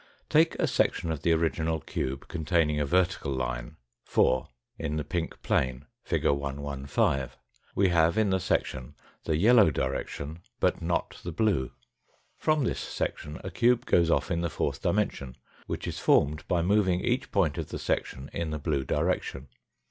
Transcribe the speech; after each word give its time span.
Take 0.29 0.55
a 0.55 0.65
section 0.65 1.11
of 1.11 1.21
tha 1.21 1.31
original 1.33 1.79
cube 1.79 2.27
containing 2.27 2.79
a 2.79 2.87
vertical 2.87 3.31
line, 3.31 3.75
4, 4.05 4.47
in 4.79 4.95
the 4.95 5.03
pink 5.03 5.39
plane, 5.43 5.85
fig. 6.03 6.25
115. 6.25 7.29
We 7.75 7.89
have, 7.89 8.17
in 8.17 8.31
the 8.31 8.39
section, 8.39 8.95
the 9.25 9.37
yellow 9.37 9.69
direction, 9.69 10.39
but 10.59 10.81
not 10.81 11.21
the 11.23 11.31
blue. 11.31 11.65
192 12.43 12.43
FOtfRTft 12.43 12.43
From 12.45 12.63
this 12.63 12.79
section 12.79 13.39
a 13.43 13.51
cube 13.51 13.85
goes 13.85 14.09
off 14.09 14.31
in 14.31 14.41
the 14.41 14.49
fourth 14.49 14.81
dimen 14.81 15.11
sion, 15.11 15.37
which 15.67 15.87
is 15.87 15.99
formed 15.99 16.47
by 16.47 16.63
moving 16.63 17.01
each 17.01 17.29
point 17.29 17.59
of 17.59 17.69
the 17.69 17.77
section 17.77 18.27
in 18.33 18.49
the 18.49 18.57
blue 18.57 18.83
direction. 18.83 19.49